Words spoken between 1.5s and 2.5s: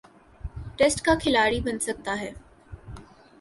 بن سکتا ہے۔